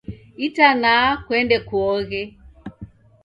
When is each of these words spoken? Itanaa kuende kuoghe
Itanaa 0.45 1.09
kuende 1.25 1.57
kuoghe 1.67 2.21